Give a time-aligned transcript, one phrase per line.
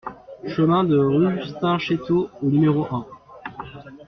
[0.47, 3.05] Chemin de Rustinchetto au numéro un